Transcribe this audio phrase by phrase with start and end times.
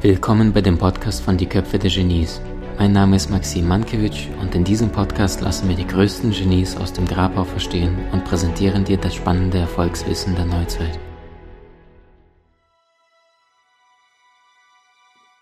[0.00, 2.40] Willkommen bei dem Podcast von Die Köpfe der Genies.
[2.78, 6.94] Mein Name ist Maxim Mankewitsch und in diesem Podcast lassen wir die größten Genies aus
[6.94, 10.98] dem Grabau verstehen und präsentieren dir das spannende Erfolgswissen der Neuzeit.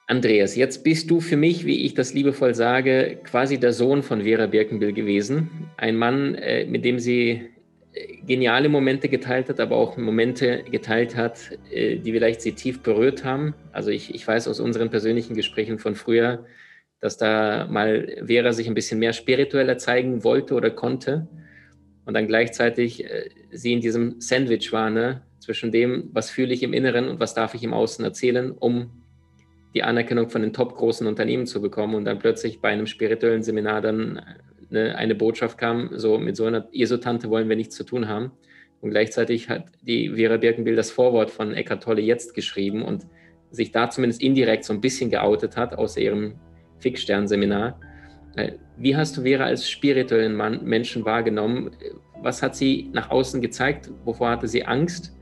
[0.09, 4.23] Andreas, jetzt bist du für mich, wie ich das liebevoll sage, quasi der Sohn von
[4.23, 5.71] Vera Birkenbill gewesen.
[5.77, 7.51] Ein Mann, äh, mit dem sie
[8.25, 13.25] geniale Momente geteilt hat, aber auch Momente geteilt hat, äh, die vielleicht sie tief berührt
[13.25, 13.55] haben.
[13.73, 16.45] Also ich, ich weiß aus unseren persönlichen Gesprächen von früher,
[17.01, 21.27] dass da mal Vera sich ein bisschen mehr spiritueller zeigen wollte oder konnte
[22.05, 25.23] und dann gleichzeitig äh, sie in diesem Sandwich war, ne?
[25.41, 28.91] zwischen dem, was fühle ich im Inneren und was darf ich im Außen erzählen, um
[29.75, 33.43] die Anerkennung von den top großen Unternehmen zu bekommen und dann plötzlich bei einem spirituellen
[33.43, 34.21] Seminar dann
[34.71, 38.33] eine, eine Botschaft kam, so mit so einer ESO-Tante wollen wir nichts zu tun haben.
[38.81, 43.07] Und gleichzeitig hat die Vera Birkenbill das Vorwort von Eckhart Tolle jetzt geschrieben und
[43.51, 46.35] sich da zumindest indirekt so ein bisschen geoutet hat aus ihrem
[46.79, 47.79] Fixstern-Seminar.
[48.37, 51.71] Äh, wie hast du Vera als spirituellen Mann, Menschen wahrgenommen?
[52.23, 53.91] Was hat sie nach außen gezeigt?
[54.05, 55.17] Wovor hatte sie Angst?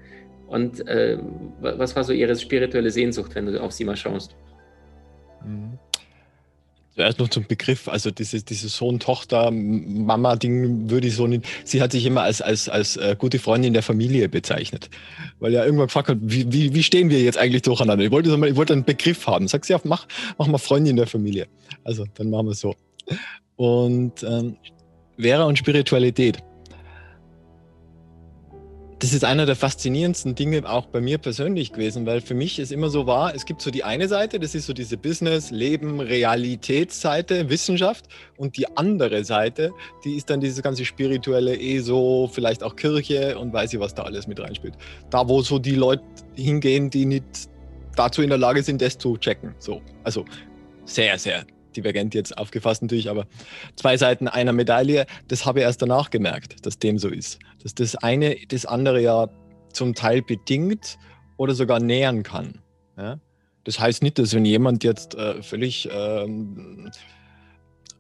[0.47, 1.19] Und äh,
[1.61, 4.37] was war so ihre spirituelle Sehnsucht, wenn du auf sie mal schaust?
[5.45, 5.68] Mhm.
[6.99, 11.45] Zuerst noch zum Begriff, also dieses, dieses Sohn-Tochter-Mama-Ding würde ich so nicht.
[11.63, 14.91] Sie hat sich immer als, als, als äh, gute Freundin der Familie bezeichnet.
[15.39, 18.05] Weil er irgendwann gefragt hat, wie, wie, wie stehen wir jetzt eigentlich durcheinander?
[18.05, 19.47] Ich wollte, ich wollte einen Begriff haben.
[19.47, 21.47] Sagt sie, ja, mach, mach mal Freundin der Familie.
[21.85, 22.75] Also, dann machen wir es so.
[23.55, 24.57] Und ähm,
[25.21, 26.43] Vera und Spiritualität
[29.01, 32.73] das ist einer der faszinierendsten Dinge auch bei mir persönlich gewesen, weil für mich es
[32.73, 36.01] immer so war, es gibt so die eine Seite, das ist so diese Business, Leben,
[36.01, 39.71] Realitätsseite, Wissenschaft und die andere Seite,
[40.05, 44.03] die ist dann diese ganze spirituelle ESO, vielleicht auch Kirche und weiß ich, was da
[44.03, 44.75] alles mit reinspielt.
[45.11, 46.03] Da, wo so die Leute
[46.35, 47.49] hingehen, die nicht
[47.95, 49.55] dazu in der Lage sind, das zu checken.
[49.59, 50.25] So, also
[50.85, 51.45] sehr, sehr
[51.77, 53.27] divergent jetzt aufgefasst natürlich, aber
[53.77, 57.39] zwei Seiten einer Medaille, das habe ich erst danach gemerkt, dass dem so ist.
[57.63, 59.29] Dass das eine das andere ja
[59.73, 60.99] zum Teil bedingt
[61.37, 62.61] oder sogar nähern kann.
[62.97, 63.19] Ja?
[63.65, 66.91] Das heißt nicht, dass wenn jemand jetzt äh, völlig ähm,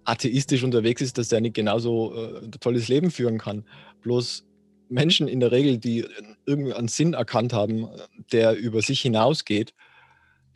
[0.04, 3.64] atheistisch unterwegs ist, dass der nicht genauso äh, ein tolles Leben führen kann.
[4.02, 4.44] Bloß
[4.88, 6.06] Menschen in der Regel, die
[6.46, 7.88] irgendeinen Sinn erkannt haben,
[8.32, 9.74] der über sich hinausgeht,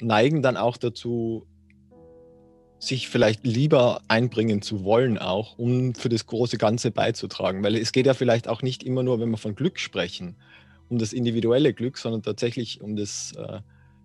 [0.00, 1.47] neigen dann auch dazu,
[2.82, 7.62] sich vielleicht lieber einbringen zu wollen, auch um für das große Ganze beizutragen.
[7.62, 10.34] Weil es geht ja vielleicht auch nicht immer nur, wenn wir von Glück sprechen,
[10.88, 13.60] um das individuelle Glück, sondern tatsächlich um das äh,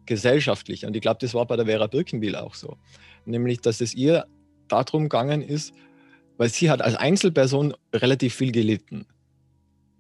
[0.06, 0.86] gesellschaftliche.
[0.86, 2.78] Und ich glaube, das war bei der Vera Birkenbiel auch so.
[3.26, 4.28] Nämlich, dass es ihr
[4.68, 5.74] darum gegangen ist,
[6.38, 9.08] weil sie hat als Einzelperson relativ viel gelitten.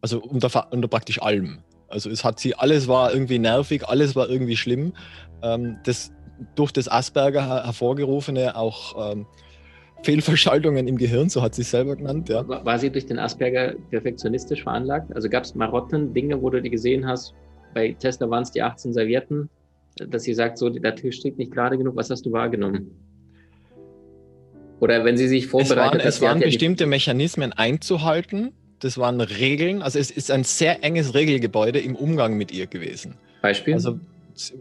[0.01, 1.63] Also unter, unter praktisch allem.
[1.88, 4.94] Also es hat sie, alles war irgendwie nervig, alles war irgendwie schlimm.
[5.41, 6.11] Ähm, das
[6.56, 9.25] durch das Asperger hervorgerufene auch ähm,
[10.03, 12.30] Fehlverschaltungen im Gehirn, so hat sie es selber genannt.
[12.30, 12.48] Ja.
[12.48, 15.14] War sie durch den Asperger perfektionistisch veranlagt?
[15.16, 17.34] Also gab es Marotten, Dinge, wo du die gesehen hast?
[17.74, 19.50] Bei Tesla waren es die 18 Servietten,
[20.08, 21.96] dass sie sagt, so, der Tisch steht nicht gerade genug.
[21.96, 22.92] Was hast du wahrgenommen?
[24.80, 28.52] Oder wenn sie sich vorbereitet Es waren, es waren bestimmte ja Mechanismen einzuhalten.
[28.80, 29.81] Das waren Regeln.
[29.81, 33.16] Also es ist ein sehr enges Regelgebäude im Umgang mit ihr gewesen.
[33.42, 33.74] Beispiel?
[33.74, 34.00] Also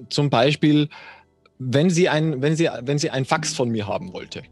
[0.09, 0.89] zum Beispiel
[1.59, 4.43] wenn sie ein, wenn sie, wenn sie ein Fax von mir haben wollte.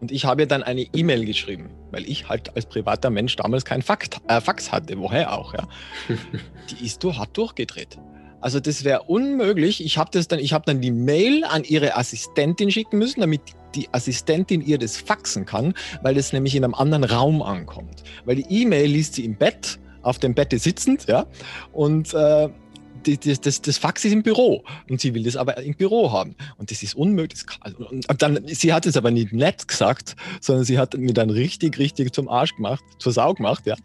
[0.00, 3.64] Und ich habe ihr dann eine E-Mail geschrieben, weil ich halt als privater Mensch damals
[3.64, 5.66] kein Fax, äh, Fax hatte, woher auch, ja.
[6.70, 7.98] Die ist du hat durchgedreht.
[8.40, 9.82] Also das wäre unmöglich.
[9.84, 13.40] Ich habe das dann, ich habe dann die Mail an ihre Assistentin schicken müssen, damit
[13.74, 18.02] die Assistentin ihr das faxen kann, weil das nämlich in einem anderen Raum ankommt.
[18.24, 21.26] Weil die E-Mail liest sie im Bett, auf dem Bett sitzend, ja.
[21.72, 22.48] Und äh,
[23.06, 26.34] das, das, das Fax ist im Büro und sie will das aber im Büro haben.
[26.58, 27.42] Und das ist unmöglich.
[27.60, 31.30] Also, und dann, sie hat es aber nicht nett gesagt, sondern sie hat mir dann
[31.30, 33.76] richtig, richtig zum Arsch gemacht, zur Sau gemacht, ja.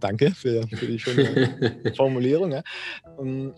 [0.00, 2.52] Danke für, für die schöne Formulierung.
[2.52, 2.62] Ja.
[3.16, 3.54] Und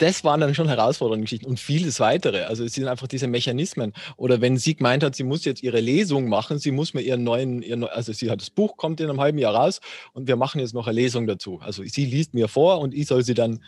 [0.00, 2.44] das waren dann schon herausfordernde Geschichten und vieles weitere.
[2.44, 3.92] Also es sind einfach diese Mechanismen.
[4.16, 7.22] Oder wenn sie gemeint hat, sie muss jetzt ihre Lesung machen, sie muss mir ihren
[7.22, 9.80] neuen, ihren, also sie hat das Buch, kommt in einem halben Jahr raus
[10.12, 11.60] und wir machen jetzt noch eine Lesung dazu.
[11.60, 13.60] Also sie liest mir vor und ich soll sie dann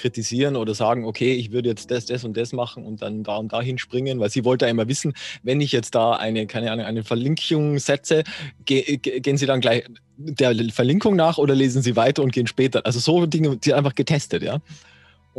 [0.00, 3.36] kritisieren oder sagen, okay, ich würde jetzt das, das und das machen und dann da
[3.36, 5.12] und dahin springen, weil sie wollte ja immer wissen,
[5.42, 8.24] wenn ich jetzt da eine, keine Ahnung, eine Verlinkung setze,
[8.64, 9.84] ge, ge, gehen sie dann gleich
[10.16, 12.84] der Verlinkung nach oder lesen sie weiter und gehen später.
[12.86, 14.60] Also so Dinge, die einfach getestet, ja.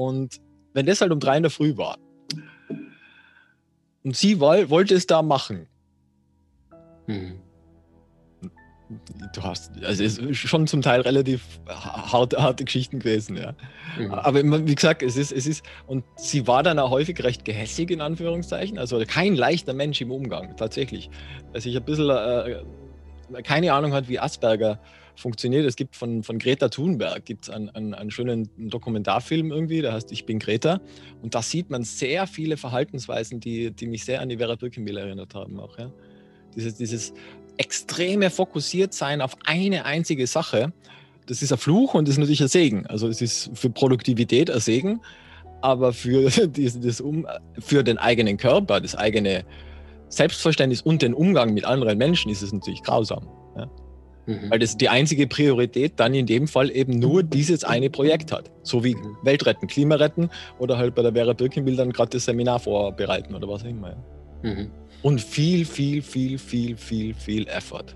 [0.01, 0.41] Und
[0.73, 1.97] wenn das halt um drei in der Früh war
[4.03, 5.67] und sie woll, wollte es da machen,
[7.05, 7.39] hm.
[9.33, 13.53] du hast, also es ist schon zum Teil relativ harte, harte Geschichten gewesen, ja.
[13.99, 14.11] Mhm.
[14.11, 17.91] Aber wie gesagt, es ist, es ist, und sie war dann auch häufig recht gehässig,
[17.91, 21.11] in Anführungszeichen, also kein leichter Mensch im Umgang, tatsächlich.
[21.53, 22.63] Also ich ein bisschen äh,
[23.43, 24.79] keine Ahnung hat, wie Asperger
[25.15, 25.65] funktioniert.
[25.65, 30.11] Es gibt von, von Greta Thunberg gibt's einen, einen, einen schönen Dokumentarfilm irgendwie, der heißt
[30.11, 30.81] Ich bin Greta.
[31.21, 34.97] Und da sieht man sehr viele Verhaltensweisen, die, die mich sehr an die Vera Birkenbill
[34.97, 35.59] erinnert haben.
[35.59, 35.91] Auch, ja.
[36.55, 37.13] Dieses, dieses
[37.57, 40.73] extreme Fokussiertsein auf eine einzige Sache,
[41.27, 42.85] das ist ein Fluch und das ist natürlich ein Segen.
[42.87, 45.01] Also es ist für Produktivität ein Segen,
[45.61, 47.27] aber für, das, das um,
[47.59, 49.45] für den eigenen Körper, das eigene
[50.09, 53.27] Selbstverständnis und den Umgang mit anderen Menschen ist es natürlich grausam.
[54.25, 54.49] Mhm.
[54.49, 58.51] Weil das die einzige Priorität dann in dem Fall eben nur dieses eine Projekt hat.
[58.63, 59.17] So wie mhm.
[59.23, 60.29] Weltretten, Klimaretten
[60.59, 63.95] oder halt bei der Vera Birkenbild dann gerade das Seminar vorbereiten oder was auch immer.
[64.43, 64.69] Mhm.
[65.01, 67.95] Und viel, viel, viel, viel, viel, viel Effort.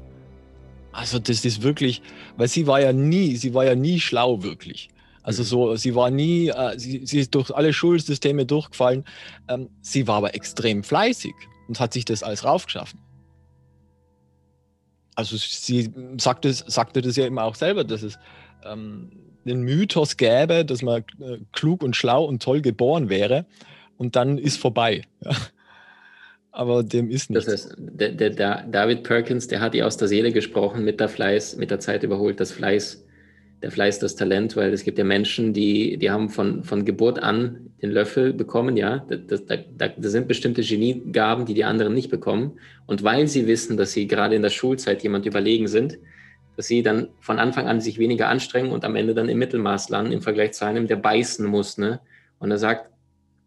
[0.91, 2.01] Also das ist wirklich,
[2.37, 4.89] weil sie war ja nie, sie war ja nie schlau wirklich.
[5.21, 5.47] Also mhm.
[5.47, 9.03] so, sie war nie, äh, sie, sie, ist durch alle Schulsysteme durchgefallen.
[9.47, 11.33] Ähm, sie war aber extrem fleißig
[11.67, 12.99] und hat sich das alles raufgeschaffen.
[15.15, 18.19] Also sie sagte, sagte das ja immer auch selber, dass es
[18.63, 19.11] ähm,
[19.45, 23.45] den Mythos gäbe, dass man äh, klug und schlau und toll geboren wäre
[23.97, 25.03] und dann ist vorbei.
[25.23, 25.31] Ja
[26.55, 27.45] aber dem ist nicht.
[27.45, 30.99] Das heißt, der, der, der, David Perkins, der hat ihr aus der Seele gesprochen, mit
[30.99, 33.04] der Fleiß, mit der Zeit überholt das Fleiß,
[33.65, 37.17] der Fleiß das Talent, weil es gibt ja Menschen, die, die haben von, von Geburt
[37.17, 39.03] an den Löffel bekommen, ja.
[39.09, 42.59] Das, da, da, da sind bestimmte Geniegaben, die die anderen nicht bekommen.
[42.85, 45.97] Und weil sie wissen, dass sie gerade in der Schulzeit jemand überlegen sind,
[46.55, 49.89] dass sie dann von Anfang an sich weniger anstrengen und am Ende dann im Mittelmaß
[49.89, 52.01] landen im Vergleich zu einem, der beißen muss, ne?
[52.37, 52.91] Und er sagt,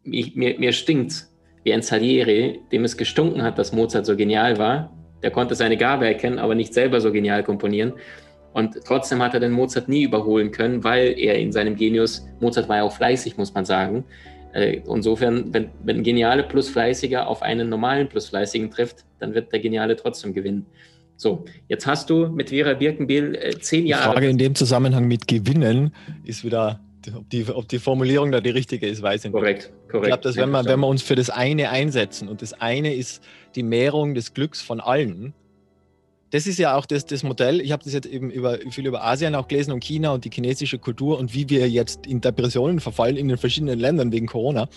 [0.02, 1.32] ich, mir, mir stinkt's
[1.62, 4.92] wie ein Salieri, dem es gestunken hat, dass Mozart so genial war.
[5.22, 7.92] Der konnte seine Gabe erkennen, aber nicht selber so genial komponieren.
[8.52, 12.68] Und trotzdem hat er den Mozart nie überholen können, weil er in seinem Genius, Mozart
[12.68, 14.04] war ja auch fleißig, muss man sagen.
[14.52, 19.34] Äh, insofern, wenn, wenn ein Geniale plus Fleißiger auf einen normalen plus Fleißigen trifft, dann
[19.34, 20.66] wird der Geniale trotzdem gewinnen.
[21.16, 24.08] So, jetzt hast du mit Vera Birkenbiel äh, zehn Jahre.
[24.08, 25.92] Die Frage in dem Zusammenhang mit Gewinnen
[26.24, 26.80] ist wieder
[27.14, 29.32] ob die, ob die Formulierung da die richtige ist, weiß ich nicht.
[29.32, 30.06] Korrekt, korrekt.
[30.06, 32.94] Ich glaube, dass wenn wir, wenn wir uns für das eine einsetzen und das eine
[32.94, 33.22] ist
[33.54, 35.32] die Mehrung des Glücks von allen,
[36.30, 37.60] das ist ja auch das, das Modell.
[37.60, 40.30] Ich habe das jetzt eben über, viel über Asien auch gelesen und China und die
[40.30, 44.68] chinesische Kultur und wie wir jetzt in Depressionen verfallen in den verschiedenen Ländern wegen Corona.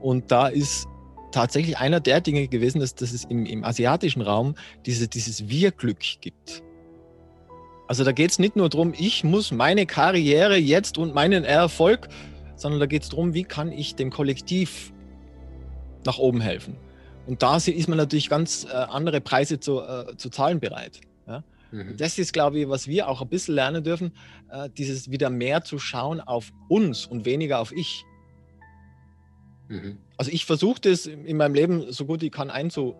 [0.00, 0.86] Und da ist
[1.30, 4.54] tatsächlich einer der Dinge gewesen, dass, dass es im, im asiatischen Raum
[4.86, 6.62] diese, dieses Wir-Glück gibt.
[7.86, 12.08] Also da geht es nicht nur darum, ich muss meine Karriere jetzt und meinen Erfolg,
[12.56, 14.92] sondern da geht es darum, wie kann ich dem Kollektiv
[16.04, 16.76] nach oben helfen.
[17.28, 21.02] Und da ist man natürlich ganz äh, andere Preise zu, äh, zu zahlen bereit.
[21.26, 21.44] Ja?
[21.72, 21.98] Mhm.
[21.98, 24.12] Das ist, glaube ich, was wir auch ein bisschen lernen dürfen,
[24.50, 28.02] äh, dieses wieder mehr zu schauen auf uns und weniger auf ich.
[29.68, 29.98] Mhm.
[30.18, 32.96] Also ich versuche das in meinem Leben so gut ich kann einzu.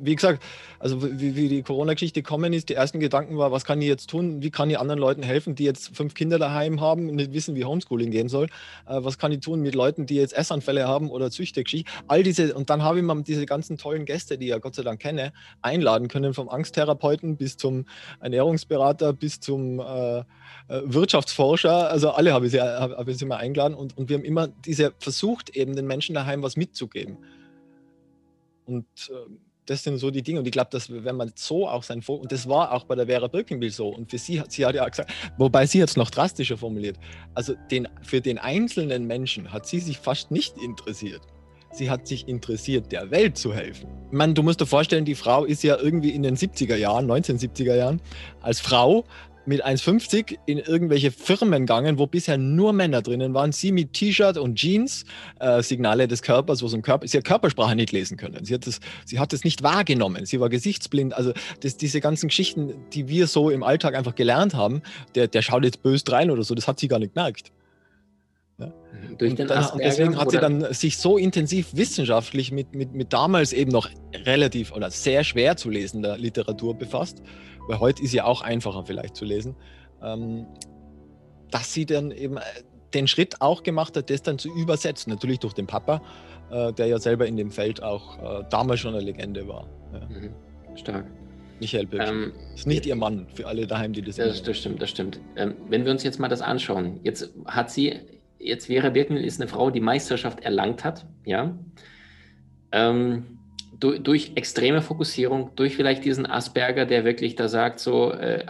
[0.00, 0.42] Wie gesagt,
[0.78, 4.08] also wie, wie die Corona-Geschichte gekommen ist, die ersten Gedanken war, was kann ich jetzt
[4.08, 4.42] tun?
[4.42, 7.54] Wie kann ich anderen Leuten helfen, die jetzt fünf Kinder daheim haben und nicht wissen,
[7.54, 8.46] wie Homeschooling gehen soll?
[8.86, 11.90] Äh, was kann ich tun mit Leuten, die jetzt Essanfälle haben oder Züchtergeschichte?
[12.08, 14.74] All diese, und dann habe ich mal diese ganzen tollen Gäste, die ich ja Gott
[14.74, 17.84] sei Dank kenne, einladen können, vom Angsttherapeuten bis zum
[18.20, 20.24] Ernährungsberater bis zum äh,
[20.68, 24.16] äh, Wirtschaftsforscher, also alle habe ich, sie, habe, ich sie mal eingeladen und, und wir
[24.16, 27.18] haben immer diese versucht, eben den Menschen daheim was mitzugeben.
[28.66, 29.30] Und äh,
[29.66, 30.40] das sind so die Dinge.
[30.40, 32.94] Und ich glaube, dass wenn man so auch sein Fokus, und das war auch bei
[32.94, 35.78] der Vera Birkenbill so, und für sie hat sie hat ja auch gesagt, wobei sie
[35.78, 36.98] jetzt noch drastischer formuliert,
[37.34, 41.22] also den, für den einzelnen Menschen hat sie sich fast nicht interessiert.
[41.72, 43.88] Sie hat sich interessiert, der Welt zu helfen.
[44.12, 47.74] Meine, du musst dir vorstellen, die Frau ist ja irgendwie in den 70er Jahren, 1970er
[47.74, 48.00] Jahren,
[48.42, 49.04] als Frau
[49.46, 53.52] mit 1,50 in irgendwelche Firmen gegangen, wo bisher nur Männer drinnen waren.
[53.52, 55.04] Sie mit T-Shirt und Jeans,
[55.40, 58.44] äh, Signale des Körpers, wo so ein Körper, sie hat Körpersprache nicht lesen können.
[58.44, 60.26] Sie hat das, sie hat das nicht wahrgenommen.
[60.26, 61.14] Sie war gesichtsblind.
[61.14, 64.82] Also das, diese ganzen Geschichten, die wir so im Alltag einfach gelernt haben,
[65.14, 67.52] der, der schaut jetzt böse rein oder so, das hat sie gar nicht gemerkt.
[68.58, 68.66] Ja.
[68.66, 68.72] Mhm.
[69.20, 73.70] Und, und deswegen hat sie dann sich so intensiv wissenschaftlich mit, mit, mit damals eben
[73.70, 77.22] noch relativ oder sehr schwer zu lesender Literatur befasst
[77.68, 79.56] weil heute ist ja auch einfacher vielleicht zu lesen,
[80.02, 80.46] ähm,
[81.50, 82.42] dass sie dann eben äh,
[82.94, 85.12] den Schritt auch gemacht hat, das dann zu übersetzen.
[85.12, 86.00] Natürlich durch den Papa,
[86.50, 89.66] äh, der ja selber in dem Feld auch äh, damals schon eine Legende war.
[89.92, 90.08] Ja.
[90.08, 90.34] Mhm.
[90.76, 91.06] Stark.
[91.60, 92.02] Michael Böck.
[92.02, 95.20] Ähm, ist nicht ihr Mann, für alle daheim, die das Das, das stimmt, das stimmt.
[95.36, 98.00] Ähm, wenn wir uns jetzt mal das anschauen, jetzt hat sie,
[98.38, 101.56] jetzt Vera Birken ist eine Frau, die Meisterschaft erlangt hat, ja.
[102.72, 103.33] Ähm,
[103.84, 108.44] durch, durch, extreme Fokussierung, durch vielleicht diesen Asperger, der wirklich da sagt, so äh,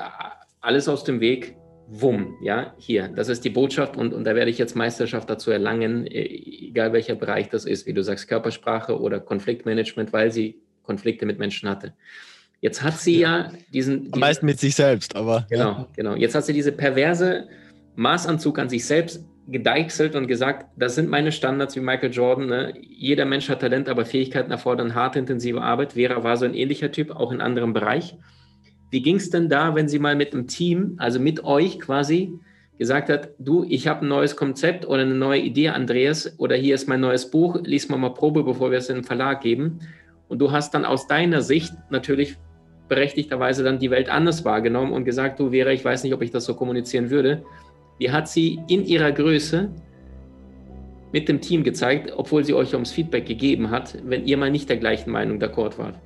[0.61, 1.57] alles aus dem Weg,
[1.89, 5.51] wumm, ja, hier, das ist die Botschaft und, und da werde ich jetzt Meisterschaft dazu
[5.51, 10.61] erlangen, äh, egal welcher Bereich das ist, wie du sagst, Körpersprache oder Konfliktmanagement, weil sie
[10.85, 11.95] Konflikte mit Menschen hatte.
[12.61, 14.15] Jetzt hat sie ja, ja diesen, diesen.
[14.15, 15.47] Am meisten mit sich selbst, aber.
[15.51, 15.89] Genau, ja.
[15.97, 16.15] genau.
[16.15, 17.49] Jetzt hat sie diese perverse
[17.97, 22.47] Maßanzug an sich selbst gedeichselt und gesagt, das sind meine Standards wie Michael Jordan.
[22.47, 22.75] Ne?
[22.81, 25.93] Jeder Mensch hat Talent, aber Fähigkeiten erfordern harte, intensive Arbeit.
[25.95, 28.17] Vera war so ein ähnlicher Typ, auch in anderem Bereich.
[28.91, 32.33] Wie ging es denn da, wenn sie mal mit einem Team, also mit euch quasi,
[32.79, 36.75] gesagt hat, du, ich habe ein neues Konzept oder eine neue Idee, Andreas, oder hier
[36.75, 39.81] ist mein neues Buch, lies mal mal Probe, bevor wir es in den Verlag geben.
[40.29, 42.37] Und du hast dann aus deiner Sicht natürlich
[42.89, 46.31] berechtigterweise dann die Welt anders wahrgenommen und gesagt, du Vera, ich weiß nicht, ob ich
[46.31, 47.45] das so kommunizieren würde
[48.01, 49.71] die hat sie in ihrer Größe
[51.13, 54.69] mit dem Team gezeigt, obwohl sie euch ums Feedback gegeben hat, wenn ihr mal nicht
[54.69, 55.99] der gleichen Meinung d'accord wart.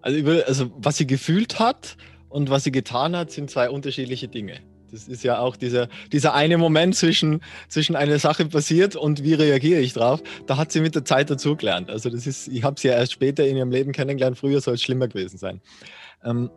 [0.00, 1.96] Also, also was sie gefühlt hat
[2.28, 4.58] und was sie getan hat, sind zwei unterschiedliche Dinge.
[4.90, 9.34] Das ist ja auch dieser, dieser eine Moment zwischen, zwischen einer Sache passiert und wie
[9.34, 10.22] reagiere ich drauf.
[10.46, 11.88] Da hat sie mit der Zeit dazugelernt.
[11.88, 14.36] Also das ist, ich habe sie ja erst später in ihrem Leben kennengelernt.
[14.36, 15.62] Früher soll es schlimmer gewesen sein.
[16.24, 16.50] Ähm,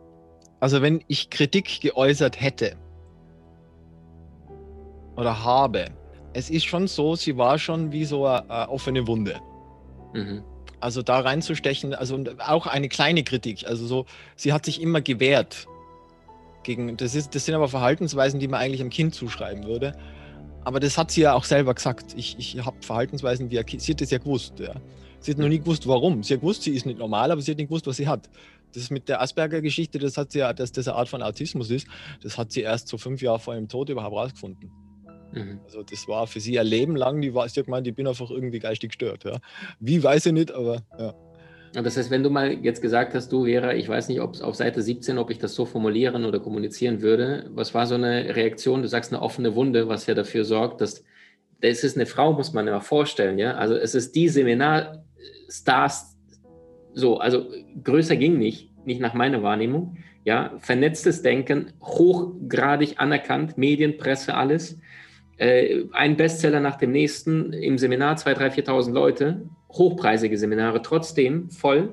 [0.60, 2.76] also wenn ich Kritik geäußert hätte
[5.16, 5.86] oder habe,
[6.32, 9.40] es ist schon so, sie war schon wie so eine, eine offene Wunde.
[10.12, 10.42] Mhm.
[10.80, 13.66] Also da reinzustechen, also auch eine kleine Kritik.
[13.66, 15.66] Also so, sie hat sich immer gewehrt
[16.62, 19.96] gegen, das, ist, das sind aber Verhaltensweisen, die man eigentlich einem Kind zuschreiben würde.
[20.64, 22.14] Aber das hat sie ja auch selber gesagt.
[22.16, 23.78] Ich, ich habe Verhaltensweisen wie.
[23.78, 24.58] Sie hat das ja gewusst.
[24.58, 24.74] Ja.
[25.20, 26.22] Sie hat noch nie gewusst, warum.
[26.22, 28.28] Sie hat gewusst, sie ist nicht normal, aber sie hat nicht gewusst, was sie hat
[28.74, 31.86] das mit der Asperger-Geschichte, das hat sie ja, dass das eine Art von Autismus ist,
[32.22, 34.70] das hat sie erst so fünf Jahre vor ihrem Tod überhaupt rausgefunden.
[35.32, 35.60] Mhm.
[35.64, 38.06] Also das war für sie ein Leben lang, die war, sie hat gemeint, ich bin
[38.06, 39.24] einfach irgendwie geistig gestört.
[39.24, 39.38] Ja.
[39.80, 41.14] Wie weiß ich nicht, aber ja.
[41.72, 44.40] Das heißt, wenn du mal jetzt gesagt hast, du Vera, ich weiß nicht, ob es
[44.40, 48.34] auf Seite 17, ob ich das so formulieren oder kommunizieren würde, was war so eine
[48.34, 48.80] Reaktion?
[48.80, 51.04] Du sagst eine offene Wunde, was ja dafür sorgt, dass
[51.60, 53.54] das ist eine Frau, muss man ja vorstellen, ja.
[53.54, 56.15] Also es ist die Seminarstars
[56.96, 57.46] so, also
[57.84, 59.98] größer ging nicht, nicht nach meiner Wahrnehmung.
[60.24, 64.78] Ja, vernetztes Denken, hochgradig anerkannt, Medien, Presse, alles.
[65.36, 71.50] Äh, ein Bestseller nach dem nächsten, im Seminar 2.000, 3.000, 4.000 Leute, hochpreisige Seminare, trotzdem
[71.50, 71.92] voll.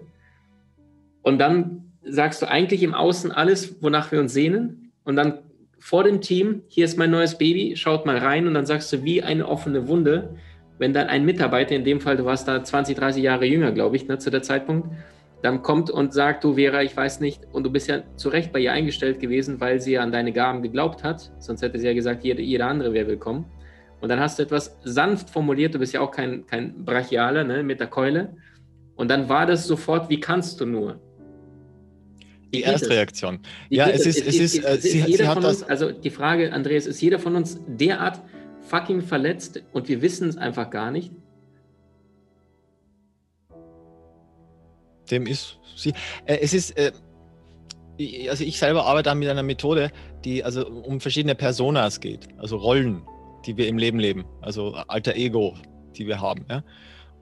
[1.22, 4.94] Und dann sagst du eigentlich im Außen alles, wonach wir uns sehnen.
[5.04, 5.40] Und dann
[5.80, 9.04] vor dem Team, hier ist mein neues Baby, schaut mal rein und dann sagst du
[9.04, 10.38] wie eine offene Wunde,
[10.84, 13.96] wenn dann ein Mitarbeiter, in dem Fall, du warst da 20, 30 Jahre jünger, glaube
[13.96, 14.90] ich, ne, zu der Zeitpunkt,
[15.42, 18.52] dann kommt und sagt, du Vera, ich weiß nicht, und du bist ja zu Recht
[18.52, 21.88] bei ihr eingestellt gewesen, weil sie ja an deine Gaben geglaubt hat, sonst hätte sie
[21.88, 23.46] ja gesagt, jeder, jeder andere wäre willkommen.
[24.02, 27.64] Und dann hast du etwas sanft formuliert, du bist ja auch kein, kein Brachialer ne,
[27.64, 28.36] mit der Keule.
[28.98, 31.00] Und dann war das sofort, wie kannst du nur?
[32.54, 33.40] Die Erstreaktion.
[33.70, 36.88] Ja, es ist, es ist, ist, sie, jeder sie von uns, also die Frage, Andreas,
[36.88, 38.20] ist jeder von uns derart
[38.64, 41.12] fucking verletzt und wir wissen es einfach gar nicht?
[45.12, 45.94] Dem ist sie.
[46.26, 46.92] Äh, es ist, äh,
[48.30, 49.92] also ich selber arbeite mit einer Methode,
[50.24, 53.04] die also um verschiedene Personas geht, also Rollen,
[53.46, 55.56] die wir im Leben leben, also alter Ego,
[55.96, 56.46] die wir haben.
[56.50, 56.64] Ja?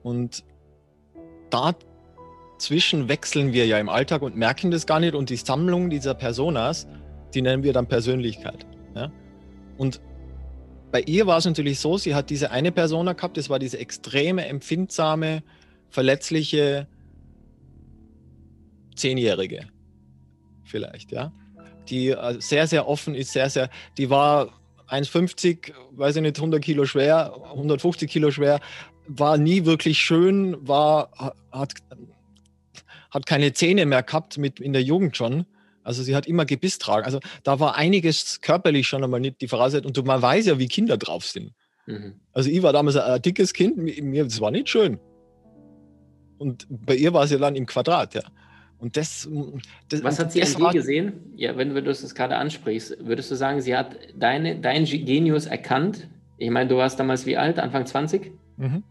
[0.04, 0.44] Und
[1.50, 5.16] dazwischen wechseln wir ja im Alltag und merken das gar nicht.
[5.16, 6.88] Und die Sammlung dieser Personas,
[7.34, 8.66] die nennen wir dann Persönlichkeit.
[8.96, 9.12] Ja?
[9.78, 10.02] Und
[10.92, 13.80] bei ihr war es natürlich so, sie hat diese eine Persona gehabt, das war diese
[13.80, 15.44] extreme, empfindsame,
[15.90, 16.88] verletzliche
[18.96, 19.68] Zehnjährige.
[20.64, 21.32] Vielleicht, ja.
[21.90, 26.62] Die äh, sehr, sehr offen ist, sehr, sehr, die war 1,50, weiß ich nicht, 100
[26.62, 28.60] Kilo schwer, 150 Kilo schwer,
[29.08, 31.12] war nie wirklich schön, war,
[31.52, 31.74] hat,
[33.10, 35.46] hat keine Zähne mehr gehabt mit in der Jugend schon
[35.84, 37.06] also sie hat immer Gebiss tragen.
[37.06, 39.94] Also da war einiges körperlich schon einmal nicht die Voraussetzung.
[39.96, 41.54] Und man weiß ja, wie Kinder drauf sind.
[41.88, 42.14] Mhm.
[42.34, 45.00] Also ich war damals ein, dickes Kind, mir, das war nicht schön.
[46.38, 48.22] Und bei ihr war sie dann im Quadrat, ja.
[48.80, 49.30] Und das,
[49.90, 51.14] das Was hat sie an dir gesehen?
[51.36, 56.08] Ja, wenn du das gerade ansprichst, würdest du sagen, sie hat deine, dein Genius erkannt?
[56.40, 57.60] Ich meine, du warst damals wie alt?
[57.60, 58.32] Anfang 20?
[58.58, 58.84] Mhm.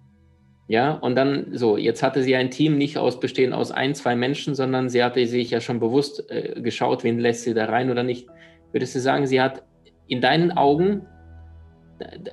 [0.70, 4.14] Ja, und dann so, jetzt hatte sie ein Team nicht aus bestehen aus ein, zwei
[4.14, 7.90] Menschen, sondern sie hatte sich ja schon bewusst äh, geschaut, wen lässt sie da rein
[7.90, 8.28] oder nicht.
[8.70, 9.64] Würdest du sagen, sie hat
[10.06, 11.06] in deinen Augen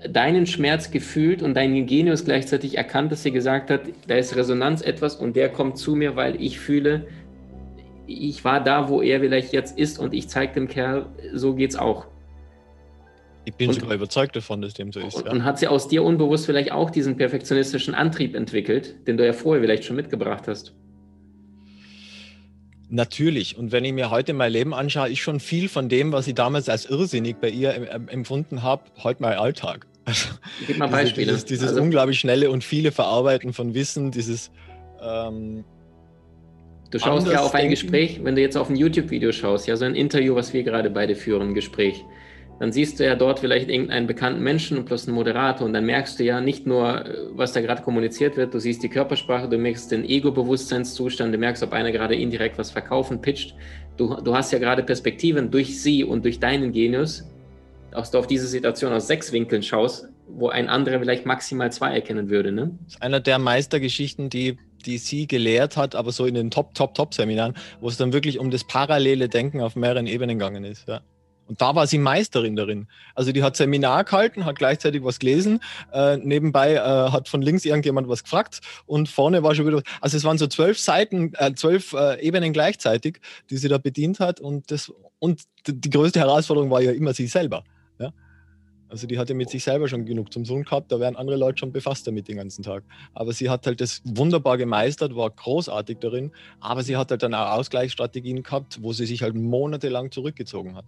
[0.07, 4.83] deinen Schmerz gefühlt und deinen Genius gleichzeitig erkannt, dass sie gesagt hat, da ist Resonanz
[4.83, 7.07] etwas und der kommt zu mir, weil ich fühle,
[8.05, 11.75] ich war da, wo er vielleicht jetzt ist und ich zeige dem Kerl, so geht's
[11.75, 12.05] auch.
[13.47, 15.15] Ich bin und, sogar überzeugt davon, dass dem so ist.
[15.15, 15.31] Und, ja.
[15.31, 19.31] und hat sie aus dir unbewusst vielleicht auch diesen perfektionistischen Antrieb entwickelt, den du ja
[19.31, 20.73] vorher vielleicht schon mitgebracht hast?
[22.89, 23.57] Natürlich.
[23.57, 26.35] Und wenn ich mir heute mein Leben anschaue, ist schon viel von dem, was ich
[26.35, 27.73] damals als irrsinnig bei ihr
[28.09, 29.87] empfunden habe, heute mein Alltag.
[30.07, 30.29] Also,
[30.65, 31.27] Gib mal Beispiele.
[31.27, 34.51] Dieses, dieses also, unglaublich schnelle und viele Verarbeiten von Wissen, dieses.
[35.01, 35.65] Ähm,
[36.91, 39.83] du schaust ja auf ein Gespräch, wenn du jetzt auf ein YouTube-Video schaust, ja, so
[39.83, 42.05] ein Interview, was wir gerade beide führen, ein Gespräch
[42.59, 46.19] dann siehst du ja dort vielleicht irgendeinen bekannten Menschen plus einen Moderator und dann merkst
[46.19, 49.57] du ja nicht nur, äh, was da gerade kommuniziert wird, du siehst die Körpersprache, du
[49.57, 53.55] merkst den Ego-Bewusstseinszustand, du merkst, ob einer gerade indirekt was verkaufen, pitcht.
[53.97, 57.23] Du, du hast ja gerade Perspektiven durch sie und durch deinen Genius,
[57.91, 61.93] dass du auf diese Situation aus sechs Winkeln schaust, wo ein anderer vielleicht maximal zwei
[61.93, 62.51] erkennen würde.
[62.51, 62.77] Ne?
[62.85, 66.73] Das ist einer der Meistergeschichten, die die sie gelehrt hat, aber so in den Top,
[66.73, 70.87] Top, Top-Seminaren, wo es dann wirklich um das parallele Denken auf mehreren Ebenen gegangen ist.
[70.87, 71.01] Ja.
[71.47, 72.87] Und da war sie Meisterin darin.
[73.15, 75.61] Also die hat Seminar gehalten, hat gleichzeitig was gelesen,
[75.93, 80.17] äh, nebenbei äh, hat von links irgendjemand was gefragt und vorne war schon wieder, also
[80.17, 84.39] es waren so zwölf Seiten, äh, zwölf äh, Ebenen gleichzeitig, die sie da bedient hat
[84.39, 87.63] und das und die größte Herausforderung war ja immer sie selber.
[87.97, 88.11] Ja?
[88.89, 91.59] Also die hatte mit sich selber schon genug zum Sohn gehabt, da wären andere Leute
[91.59, 92.83] schon befasst damit den ganzen Tag.
[93.13, 97.33] Aber sie hat halt das wunderbar gemeistert, war großartig darin, aber sie hat halt dann
[97.33, 100.85] auch Ausgleichsstrategien gehabt, wo sie sich halt monatelang zurückgezogen hat.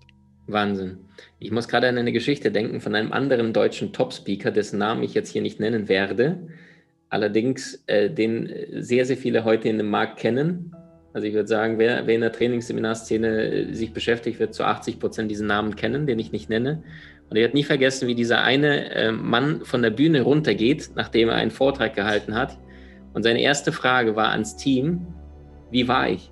[0.51, 0.97] Wahnsinn.
[1.39, 5.13] Ich muss gerade an eine Geschichte denken von einem anderen deutschen Top-Speaker, dessen Namen ich
[5.13, 6.47] jetzt hier nicht nennen werde.
[7.09, 10.75] Allerdings, äh, den sehr, sehr viele heute in dem Markt kennen.
[11.13, 14.99] Also ich würde sagen, wer, wer in der Trainingsseminarszene äh, sich beschäftigt, wird zu 80
[14.99, 16.83] Prozent diesen Namen kennen, den ich nicht nenne.
[17.29, 21.29] Und ich werde nie vergessen, wie dieser eine äh, Mann von der Bühne runtergeht, nachdem
[21.29, 22.57] er einen Vortrag gehalten hat.
[23.13, 25.07] Und seine erste Frage war ans Team,
[25.71, 26.31] wie war ich?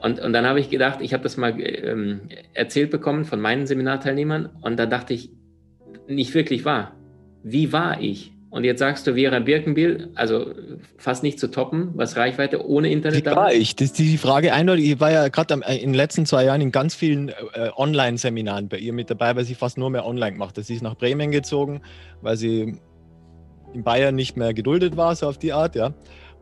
[0.00, 2.20] Und, und dann habe ich gedacht, ich habe das mal ähm,
[2.54, 5.30] erzählt bekommen von meinen Seminarteilnehmern und da dachte ich,
[6.06, 6.94] nicht wirklich wahr.
[7.42, 8.32] Wie war ich?
[8.50, 10.54] Und jetzt sagst du, Vera Birkenbiel, also
[10.96, 13.76] fast nicht zu toppen, was Reichweite ohne Internet Wie war ich?
[13.76, 14.90] Das ist die Frage eindeutig.
[14.90, 18.78] Ich war ja gerade in den letzten zwei Jahren in ganz vielen äh, Online-Seminaren bei
[18.78, 20.64] ihr mit dabei, weil sie fast nur mehr online gemacht hat.
[20.64, 21.82] Sie ist nach Bremen gezogen,
[22.22, 22.78] weil sie
[23.74, 25.92] in Bayern nicht mehr geduldet war, so auf die Art, ja.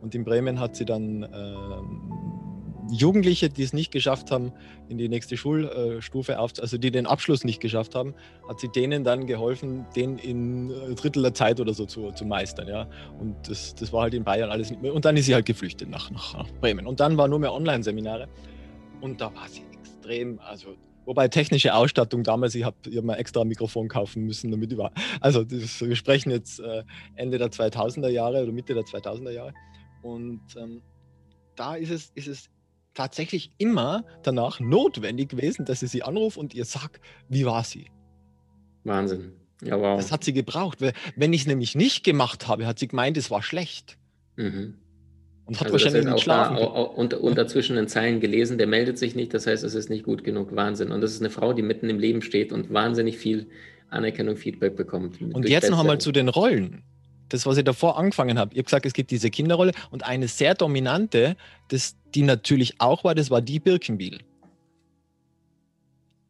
[0.01, 2.36] Und in Bremen hat sie dann ähm,
[2.91, 4.51] Jugendliche, die es nicht geschafft haben,
[4.89, 8.13] in die nächste Schulstufe auf, also die den Abschluss nicht geschafft haben,
[8.47, 12.25] hat sie denen dann geholfen, den in äh, Drittel der Zeit oder so zu, zu
[12.25, 12.67] meistern.
[12.67, 12.87] Ja?
[13.19, 14.93] Und das, das war halt in Bayern alles nicht mehr.
[14.93, 16.87] Und dann ist sie halt geflüchtet nach, nach, Bremen.
[16.87, 18.27] Und dann war nur mehr Online-Seminare.
[19.01, 23.39] Und da war sie extrem, also Wobei technische Ausstattung damals, ich habe hab mal extra
[23.39, 24.91] ein Mikrofon kaufen müssen, damit über.
[25.21, 26.83] Also das, wir sprechen jetzt äh,
[27.15, 29.53] Ende der 2000er Jahre oder Mitte der 2000er Jahre.
[30.01, 30.81] Und ähm,
[31.55, 32.49] da ist es, ist es
[32.97, 37.85] tatsächlich immer danach notwendig gewesen, dass ich sie anrufe und ihr sage, wie war sie?
[38.83, 39.33] Wahnsinn.
[39.63, 39.97] Ja, wow.
[39.97, 40.79] Das hat sie gebraucht.
[41.15, 43.97] Wenn ich es nämlich nicht gemacht habe, hat sie gemeint, es war schlecht.
[44.35, 44.75] Mhm.
[45.45, 46.57] Und hat also wahrscheinlich nicht schlafen.
[46.57, 49.89] Da, und, und dazwischen den Zeilen gelesen, der meldet sich nicht, das heißt, es ist
[49.89, 50.55] nicht gut genug.
[50.55, 50.91] Wahnsinn.
[50.91, 53.47] Und das ist eine Frau, die mitten im Leben steht und wahnsinnig viel
[53.89, 55.21] Anerkennung, Feedback bekommt.
[55.21, 56.83] Und jetzt noch einmal zu den Rollen
[57.29, 58.53] das, was ich davor angefangen habe.
[58.53, 61.35] Ich habe gesagt, es gibt diese Kinderrolle und eine sehr dominante,
[61.69, 64.19] das, die natürlich auch war, das war die Birkenbiel.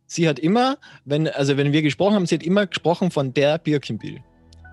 [0.05, 3.57] Sie hat immer, wenn, also wenn wir gesprochen haben, sie hat immer gesprochen von der
[3.57, 4.21] Birkenbiel.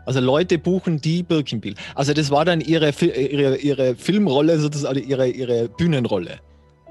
[0.07, 1.75] Also Leute buchen die Birkenbiel.
[1.95, 6.39] Also das war dann ihre, ihre, ihre Filmrolle, sozusagen ihre, ihre Bühnenrolle.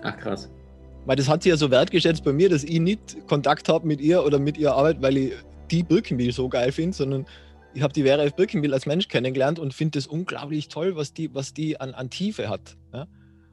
[0.02, 0.50] Ach krass.
[1.06, 4.02] Weil das hat sie ja so wertgeschätzt bei mir, dass ich nicht Kontakt habe mit
[4.02, 5.34] ihr oder mit ihrer Arbeit, weil ich
[5.69, 7.26] die Birkenbiel so geil finde, sondern
[7.73, 8.36] ich habe die Vera F.
[8.36, 12.09] Birkenbill als Mensch kennengelernt und finde es unglaublich toll, was die, was die an, an
[12.09, 12.75] Tiefe hat.
[12.93, 13.07] Ja?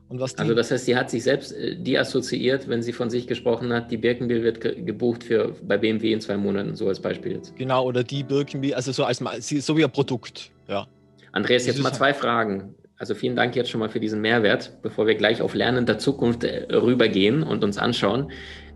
[0.09, 3.11] Und was also das heißt, sie hat sich selbst äh, die assoziiert, wenn sie von
[3.11, 6.89] sich gesprochen hat, die Birkenbill wird ge gebucht für bei BMW in zwei Monaten, so
[6.89, 7.55] als Beispiel jetzt.
[7.57, 10.87] Genau, oder die Birkenbill, also so als so wie ein Produkt, ja.
[11.33, 12.75] Andreas, jetzt mal zwei Fragen.
[12.97, 15.99] Also vielen Dank jetzt schon mal für diesen Mehrwert, bevor wir gleich auf Lernen der
[15.99, 18.33] Zukunft äh, rübergehen und uns anschauen.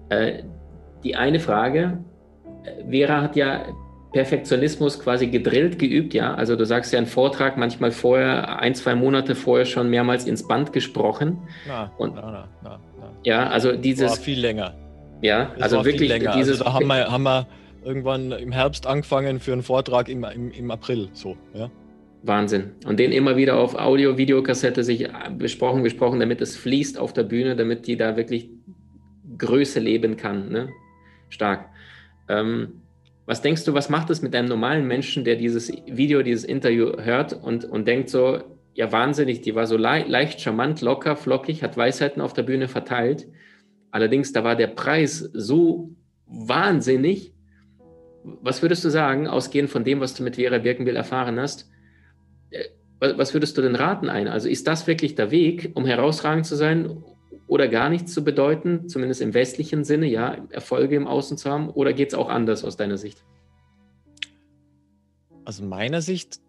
[0.09, 0.45] Äh,
[1.03, 1.99] die eine Frage,
[2.89, 3.67] Vera hat ja
[4.15, 6.35] Perfektionismus quasi gedrillt, geübt, ja.
[6.35, 10.47] Also du sagst ja einen Vortrag manchmal vorher, ein, zwei Monate vorher schon mehrmals ins
[10.47, 11.39] Band gesprochen.
[11.67, 12.81] Na, und, na, na,
[13.25, 14.11] ja, also dieses.
[14.11, 14.75] War viel länger.
[15.21, 16.63] Ja, das also wirklich dieses.
[16.63, 17.47] Also da haben wir, haben wir
[17.85, 21.71] irgendwann im Herbst angefangen für einen Vortrag im, im, im April, so, ja.
[22.23, 22.71] Wahnsinn.
[22.87, 27.25] Und den immer wieder auf Audio, Videokassette sich besprochen, gesprochen, damit es fließt auf der
[27.25, 28.49] Bühne, damit die da wirklich
[29.37, 30.49] Größe leben kann.
[30.51, 30.71] Ne?
[31.29, 31.69] Stark.
[32.29, 32.81] Ähm,
[33.27, 36.93] was denkst du, was macht es mit einem normalen Menschen, der dieses Video, dieses Interview
[37.01, 38.41] hört und, und denkt so,
[38.75, 42.69] ja wahnsinnig, die war so le leicht charmant, locker, flockig, hat Weisheiten auf der Bühne
[42.69, 43.27] verteilt.
[43.91, 45.95] Allerdings, da war der Preis so
[46.27, 47.33] wahnsinnig,
[48.43, 51.71] Was würdest du sagen, ausgehend von dem, was du mit Vera Birkenbill erfahren hast,
[52.51, 52.65] äh,
[52.99, 54.29] was würdest du denn raten ein?
[54.29, 57.05] Also ist das wirklich der Weg, um herausragend zu sein
[57.47, 61.71] oder gar nichts zu bedeuten, zumindest im westlichen Sinne, ja, Erfolge im Außen zu haben,
[61.71, 63.25] oder geht es auch anders aus deiner Sicht?
[65.45, 66.41] Aus meiner Sicht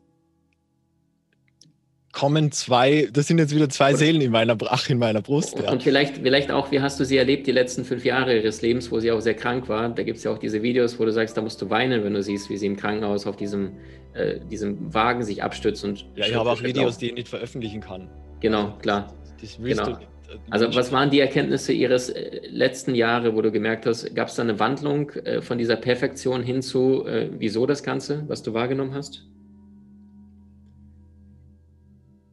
[2.16, 5.60] kommen zwei, das sind jetzt wieder zwei Seelen in meiner, ach, in meiner Brust.
[5.60, 5.70] Ja.
[5.70, 8.90] Und vielleicht, vielleicht auch, wie hast du sie erlebt, die letzten fünf Jahre ihres Lebens,
[8.90, 9.90] wo sie auch sehr krank war?
[9.90, 12.14] Da gibt es ja auch diese Videos, wo du sagst, da musst du weinen, wenn
[12.14, 13.74] du siehst, wie sie im Krankenhaus auf diesem,
[14.14, 15.84] äh, diesem Wagen sich abstützt.
[15.84, 17.00] Und ja, ich habe auch Videos, auch.
[17.00, 18.10] die ich nicht veröffentlichen kann.
[18.40, 19.14] Genau, klar.
[19.42, 20.00] Das, das genau.
[20.50, 24.36] Also was waren die Erkenntnisse Ihres äh, letzten Jahre, wo du gemerkt hast, gab es
[24.36, 28.54] da eine Wandlung äh, von dieser Perfektion hin zu, äh, wieso das Ganze, was du
[28.54, 29.26] wahrgenommen hast?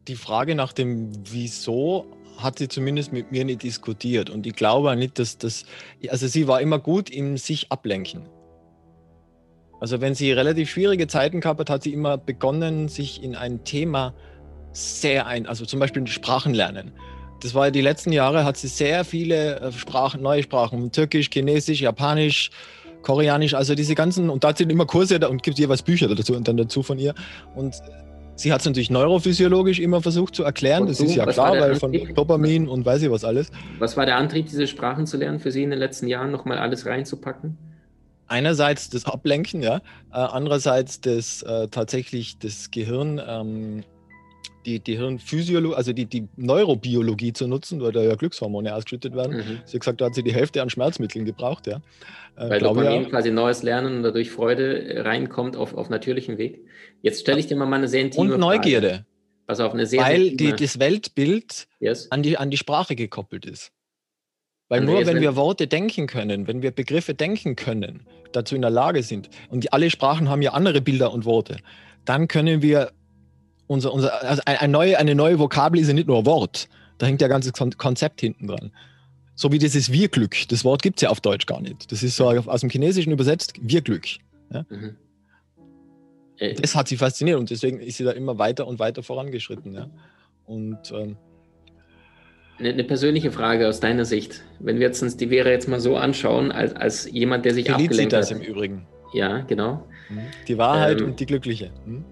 [0.07, 2.05] Die Frage nach dem Wieso
[2.37, 4.29] hat sie zumindest mit mir nicht diskutiert.
[4.29, 5.65] Und ich glaube nicht, dass das,
[6.09, 8.23] also sie war immer gut im sich ablenken.
[9.79, 13.63] Also wenn sie relativ schwierige Zeiten gehabt hat, hat sie immer begonnen, sich in ein
[13.63, 14.13] Thema
[14.71, 16.93] sehr ein, also zum Beispiel Sprachen lernen
[17.43, 21.29] das war ja die letzten Jahre, hat sie sehr viele äh, Sprachen, neue Sprachen, Türkisch,
[21.29, 22.51] Chinesisch, Japanisch,
[23.01, 26.47] Koreanisch, also diese ganzen, und da sind immer Kurse und gibt jeweils Bücher dazu und
[26.47, 27.13] dann dazu von ihr.
[27.53, 27.75] Und
[28.35, 31.91] sie hat es natürlich neurophysiologisch immer versucht zu erklären, das ist ja klar, weil von
[32.15, 33.51] Dopamin und weiß ich was alles.
[33.77, 36.59] Was war der Antrieb, diese Sprachen zu lernen für Sie in den letzten Jahren, nochmal
[36.59, 37.57] alles reinzupacken?
[38.27, 39.81] Einerseits das Ablenken, ja, äh,
[40.13, 43.83] andererseits das äh, tatsächlich das Gehirn ähm,
[44.65, 49.37] die, die Hirnphysiologie, also die, die Neurobiologie zu nutzen, weil da ja Glückshormone ausgeschüttet werden.
[49.37, 49.61] Mhm.
[49.65, 51.67] Sie hat gesagt, da hat sie die Hälfte an Schmerzmitteln gebraucht.
[51.67, 51.81] Ja.
[52.35, 53.09] Äh, weil Dopamin ja.
[53.09, 56.65] quasi neues Lernen und dadurch Freude reinkommt auf, auf natürlichem Weg.
[57.01, 58.89] Jetzt stelle ich dir mal eine sehr intime Und Neugierde.
[58.89, 59.05] Frage.
[59.45, 62.09] Also auf eine sehr, weil die, das Weltbild yes.
[62.11, 63.71] an, die, an die Sprache gekoppelt ist.
[64.69, 68.61] Weil und nur wenn wir Worte denken können, wenn wir Begriffe denken können, dazu in
[68.61, 71.57] der Lage sind, und die, alle Sprachen haben ja andere Bilder und Worte,
[72.05, 72.91] dann können wir
[73.67, 77.05] unser, unser, also eine, neue, eine neue Vokabel ist ja nicht nur ein Wort, da
[77.05, 78.71] hängt ja ein ganzes Konzept hinten dran.
[79.35, 80.35] So wie dieses Wir-Glück.
[80.49, 81.91] Das Wort gibt es ja auf Deutsch gar nicht.
[81.91, 84.05] Das ist so aus dem Chinesischen übersetzt Wir-Glück.
[84.51, 84.65] Ja?
[84.69, 84.95] Mhm.
[86.37, 89.73] Äh, das hat sie fasziniert und deswegen ist sie da immer weiter und weiter vorangeschritten.
[89.73, 89.89] Ja?
[90.45, 91.17] Und ähm,
[92.59, 94.43] eine, persönliche Frage aus deiner Sicht.
[94.59, 97.71] Wenn wir jetzt uns die Vera jetzt mal so anschauen, als, als jemand, der sich
[97.71, 98.29] abgelenkt hat.
[98.31, 98.85] im Übrigen.
[99.13, 99.87] Ja, genau.
[100.09, 100.21] Mhm.
[100.47, 101.71] Die Wahrheit ähm, und die Glückliche.
[101.85, 102.05] Hm?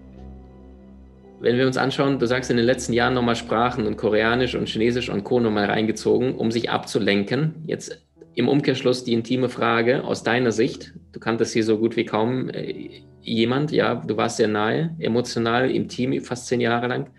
[1.41, 4.69] Wenn wir uns anschauen, du sagst in den letzten Jahren nochmal Sprachen und Koreanisch und
[4.69, 5.39] Chinesisch und Co.
[5.39, 7.55] nochmal reingezogen, um sich abzulenken.
[7.65, 7.99] Jetzt
[8.35, 10.93] im Umkehrschluss die intime Frage aus deiner Sicht.
[11.11, 15.71] Du kanntest hier so gut wie kaum äh, jemand, ja, du warst sehr nahe, emotional
[15.71, 17.09] im Team fast zehn Jahre lang.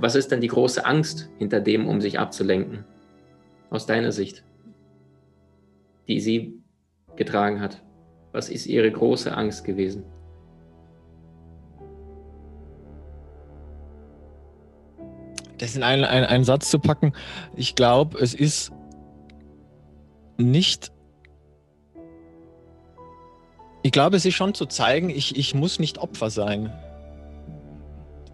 [0.00, 2.84] Was ist denn die große Angst hinter dem, um sich abzulenken?
[3.70, 4.44] Aus deiner Sicht,
[6.08, 6.60] die sie
[7.16, 7.82] getragen hat.
[8.32, 10.04] Was ist ihre große Angst gewesen?
[15.58, 17.12] Das in einen, einen, einen Satz zu packen,
[17.56, 18.72] ich glaube, es ist
[20.36, 20.92] nicht.
[23.82, 26.72] Ich glaube, es ist schon zu zeigen, ich, ich muss nicht Opfer sein.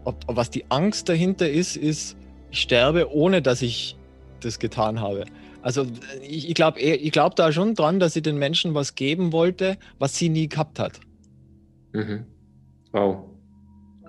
[0.03, 2.17] Ob, was die Angst dahinter ist, ist,
[2.49, 3.95] ich sterbe, ohne dass ich
[4.41, 5.25] das getan habe.
[5.61, 5.85] Also
[6.21, 9.77] ich, ich glaube ich glaub da schon dran, dass sie den Menschen was geben wollte,
[9.97, 10.99] was sie nie gehabt hat.
[11.93, 12.25] Mhm.
[12.91, 13.23] Wow.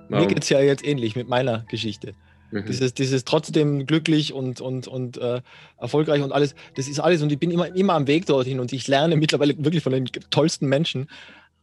[0.09, 0.20] wow.
[0.20, 2.14] Mir geht es ja jetzt ähnlich mit meiner Geschichte.
[2.54, 2.66] Mhm.
[2.66, 5.40] Dieses, dieses trotzdem glücklich und, und, und äh,
[5.76, 7.20] erfolgreich und alles, das ist alles.
[7.20, 10.06] Und ich bin immer, immer am Weg dorthin und ich lerne mittlerweile wirklich von den
[10.30, 11.10] tollsten Menschen.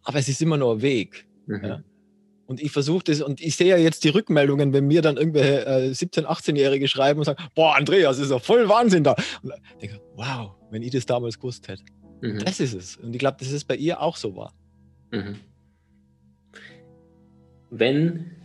[0.04, 1.26] Aber es ist immer nur ein Weg.
[1.46, 1.64] Mhm.
[1.64, 1.84] Ja.
[2.46, 5.66] Und ich versuche das, und ich sehe ja jetzt die Rückmeldungen, wenn mir dann irgendwelche
[5.66, 9.16] äh, 17-, 18-Jährige schreiben und sagen, boah, Andreas, das ist ja voll Wahnsinn da.
[9.42, 11.84] Und ich denke, wow, wenn ich das damals gewusst hätte.
[12.20, 12.40] Mhm.
[12.40, 12.98] Das ist es.
[12.98, 14.54] Und ich glaube, dass es bei ihr auch so war.
[15.12, 15.38] Mhm.
[17.70, 18.41] Wenn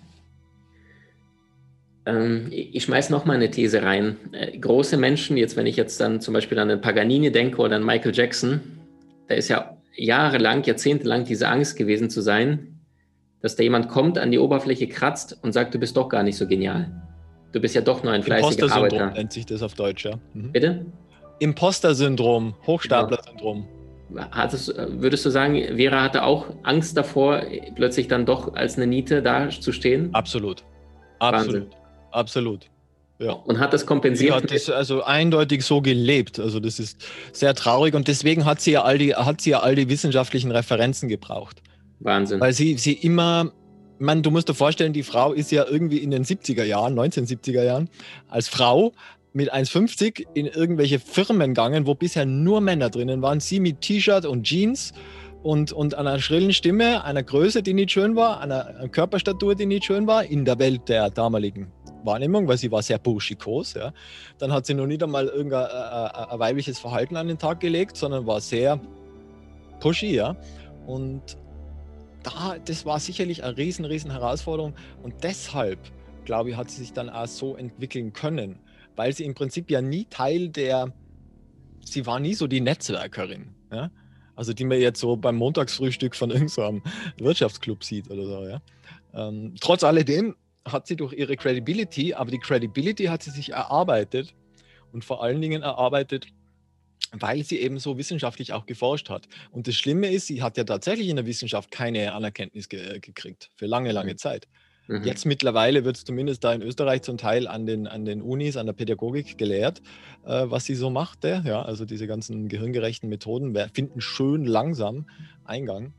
[2.06, 4.16] ähm, ich schmeiße noch mal eine These rein.
[4.32, 7.76] Äh, große Menschen, jetzt wenn ich jetzt dann zum Beispiel an den Paganini denke oder
[7.76, 8.60] an Michael Jackson,
[9.28, 12.80] da ist ja jahrelang, jahrzehntelang diese Angst gewesen zu sein,
[13.42, 16.36] dass da jemand kommt, an die Oberfläche kratzt und sagt, du bist doch gar nicht
[16.36, 16.90] so genial.
[17.52, 19.10] Du bist ja doch nur ein fleißiger Arbeiter.
[19.10, 20.18] nennt sich das auf Deutsch, ja.
[20.34, 20.52] Mhm.
[20.52, 20.86] Bitte?
[21.40, 23.66] Imposter-Syndrom, Hochstapler-Syndrom.
[24.08, 27.42] würdest du sagen, Vera hatte auch Angst davor,
[27.74, 30.14] plötzlich dann doch als eine Niete dazustehen?
[30.14, 30.64] Absolut.
[31.18, 31.54] Absolut.
[31.54, 31.85] Wahnsinn.
[32.10, 32.68] Absolut.
[33.18, 33.32] Ja.
[33.32, 34.30] Und hat das kompensiert?
[34.30, 36.38] Sie hat das also eindeutig so gelebt.
[36.38, 39.60] Also das ist sehr traurig und deswegen hat sie ja all die, hat sie ja
[39.60, 41.62] all die wissenschaftlichen Referenzen gebraucht.
[42.00, 42.40] Wahnsinn.
[42.40, 43.52] Weil sie, sie immer,
[43.98, 47.62] man, du musst dir vorstellen, die Frau ist ja irgendwie in den 70er Jahren, 1970er
[47.62, 47.88] Jahren,
[48.28, 48.92] als Frau
[49.32, 53.40] mit 1,50 in irgendwelche Firmen gegangen, wo bisher nur Männer drinnen waren.
[53.40, 54.92] Sie mit T-Shirt und Jeans
[55.42, 59.84] und, und einer schrillen Stimme, einer Größe, die nicht schön war, einer Körperstatur, die nicht
[59.84, 61.72] schön war, in der Welt der damaligen
[62.06, 63.74] Wahrnehmung, weil sie war sehr burschikos.
[63.74, 63.92] Ja.
[64.38, 67.96] Dann hat sie noch nicht einmal irgendein äh, äh, weibliches Verhalten an den Tag gelegt,
[67.96, 68.80] sondern war sehr
[69.80, 70.14] pushy.
[70.14, 70.36] Ja.
[70.86, 71.36] Und
[72.22, 74.74] da, das war sicherlich eine riesen, riesen Herausforderung.
[75.02, 75.78] Und deshalb,
[76.24, 78.58] glaube ich, hat sie sich dann auch so entwickeln können,
[78.96, 80.92] weil sie im Prinzip ja nie Teil der,
[81.84, 83.54] sie war nie so die Netzwerkerin.
[83.72, 83.90] Ja?
[84.34, 86.82] Also die man jetzt so beim Montagsfrühstück von irgendeinem
[87.18, 88.46] Wirtschaftsclub sieht oder so.
[88.46, 88.60] Ja?
[89.14, 94.34] Ähm, trotz alledem hat sie durch ihre Credibility, aber die Credibility hat sie sich erarbeitet
[94.92, 96.26] und vor allen Dingen erarbeitet,
[97.12, 99.28] weil sie eben so wissenschaftlich auch geforscht hat.
[99.52, 103.50] Und das Schlimme ist, sie hat ja tatsächlich in der Wissenschaft keine Anerkenntnis ge gekriegt
[103.54, 104.18] für lange, lange mhm.
[104.18, 104.48] Zeit.
[104.88, 105.04] Mhm.
[105.04, 108.56] Jetzt mittlerweile wird es zumindest da in Österreich zum Teil an den, an den Unis,
[108.56, 109.82] an der Pädagogik gelehrt,
[110.24, 111.42] äh, was sie so machte.
[111.44, 115.08] Ja, also diese ganzen gehirngerechten Methoden finden schön langsam
[115.44, 115.92] Eingang.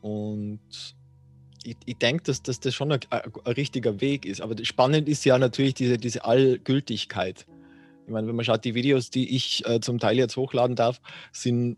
[0.00, 0.60] Und
[1.66, 4.40] ich, ich denke, dass, dass, das schon ein, ein, richtiger Weg ist.
[4.40, 7.46] Aber spannend ist ja natürlich diese, diese Allgültigkeit.
[8.06, 11.00] Ich meine, wenn man schaut, die Videos, die ich äh, zum Teil jetzt hochladen darf,
[11.32, 11.76] sind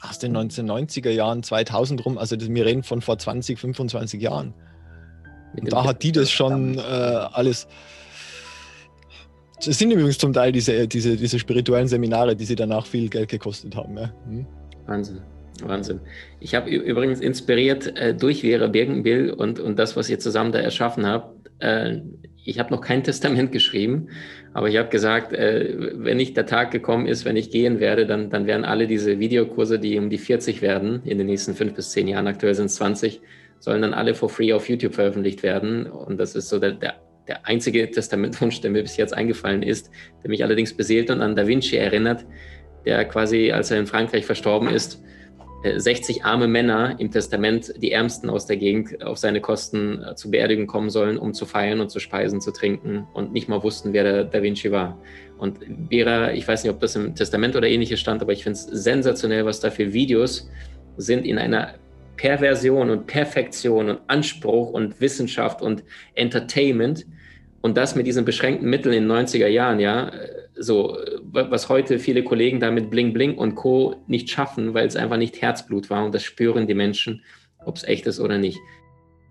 [0.00, 2.18] aus den 1990er Jahren, 2000 rum.
[2.18, 4.54] Also das, wir reden von vor 20, 25 Jahren.
[5.56, 7.68] Und da hat die das schon äh, alles.
[9.58, 13.28] Es sind übrigens zum Teil diese, diese, diese spirituellen Seminare, die sie danach viel Geld
[13.28, 13.96] gekostet haben.
[13.96, 14.12] Ja.
[14.26, 14.46] Hm?
[14.86, 15.20] Wahnsinn.
[15.62, 16.00] Wahnsinn.
[16.40, 20.58] Ich habe übrigens inspiriert äh, durch Vera Birkenbill und, und das, was ihr zusammen da
[20.58, 21.50] erschaffen habt.
[21.58, 22.00] Äh,
[22.44, 24.08] ich habe noch kein Testament geschrieben,
[24.54, 28.06] aber ich habe gesagt, äh, wenn nicht der Tag gekommen ist, wenn ich gehen werde,
[28.06, 31.74] dann, dann werden alle diese Videokurse, die um die 40 werden, in den nächsten fünf
[31.74, 33.20] bis zehn Jahren, aktuell sind es 20,
[33.58, 35.86] sollen dann alle for free auf YouTube veröffentlicht werden.
[35.86, 36.94] Und das ist so der, der,
[37.28, 39.90] der einzige Testamentwunsch, der mir bis jetzt eingefallen ist,
[40.22, 42.26] der mich allerdings beseelt und an Da Vinci erinnert,
[42.84, 45.00] der quasi, als er in Frankreich verstorben ist,
[45.64, 50.14] 60 äh, arme Männer im Testament, die Ärmsten aus der Gegend, auf seine Kosten äh,
[50.14, 53.62] zu Beerdigung kommen sollen, um zu feiern und zu speisen, zu trinken und nicht mal
[53.62, 54.98] wussten, wer der Da Vinci war.
[55.38, 55.58] Und
[55.90, 58.64] Vera, ich weiß nicht, ob das im Testament oder ähnliches stand, aber ich finde es
[58.64, 60.48] sensationell, was da für Videos
[60.96, 61.74] sind in einer
[62.16, 65.82] Perversion und Perfektion und Anspruch und Wissenschaft und
[66.14, 67.06] Entertainment
[67.62, 70.12] und das mit diesen beschränkten Mitteln in den 90er Jahren, ja,
[70.62, 73.96] so, was heute viele Kollegen damit Bling Bling und Co.
[74.06, 77.22] nicht schaffen, weil es einfach nicht Herzblut war und das spüren die Menschen,
[77.64, 78.58] ob es echt ist oder nicht.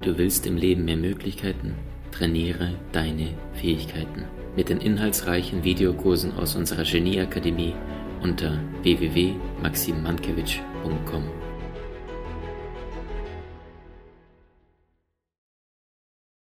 [0.01, 1.75] Du willst im Leben mehr Möglichkeiten?
[2.11, 7.73] Trainiere deine Fähigkeiten mit den inhaltsreichen Videokursen aus unserer Genieakademie
[8.21, 11.40] unter www.maximmankiewicz.com.